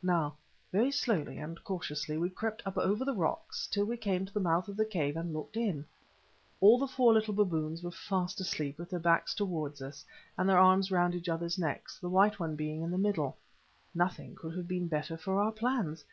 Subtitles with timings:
[0.00, 0.36] Now
[0.70, 4.38] very slowly and cautiously we crept up over the rocks till we came to the
[4.38, 5.84] mouth of the cave and looked in.
[6.60, 10.04] All the four little baboons were fast asleep, with their backs towards us,
[10.38, 13.36] and their arms round each other's necks, the white one being in the middle.
[13.92, 16.04] Nothing could have been better for our plans.